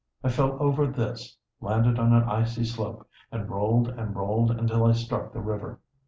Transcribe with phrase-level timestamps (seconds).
[0.23, 4.93] I fell over this, landed on an icy slope, and rolled and rolled until I
[4.93, 5.79] struck the river.